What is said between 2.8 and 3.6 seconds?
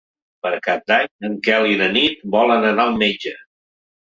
al metge.